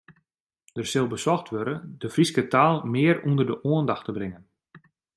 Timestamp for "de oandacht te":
3.49-4.11